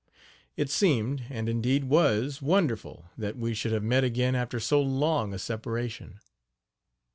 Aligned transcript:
It 0.57 0.71
seemed, 0.71 1.25
and 1.29 1.47
indeed 1.47 1.83
was, 1.83 2.41
wonderful 2.41 3.11
that 3.19 3.37
we 3.37 3.53
should 3.53 3.71
have 3.71 3.83
met 3.83 4.03
again 4.03 4.33
after 4.33 4.59
so 4.59 4.81
long 4.81 5.31
a 5.31 5.37
separation. 5.37 6.17